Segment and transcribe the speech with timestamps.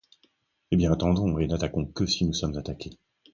[0.71, 2.97] Eh bien, attendons, et n’attaquons que si nous sommes attaqués